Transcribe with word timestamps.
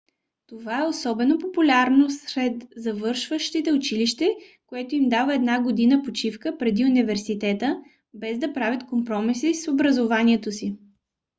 това 0.47 0.79
е 0.81 0.87
особено 0.87 1.37
популярно 1.37 2.09
сред 2.09 2.65
завършващите 2.75 3.73
училище 3.73 4.35
което 4.65 4.95
им 4.95 5.09
дава 5.09 5.35
една 5.35 5.61
година 5.63 6.01
почивка 6.03 6.57
преди 6.57 6.85
университета 6.85 7.81
без 8.13 8.39
да 8.39 8.53
правят 8.53 8.85
компромиси 8.85 9.53
с 9.53 9.71
образованието 9.71 10.51
си 10.51 10.75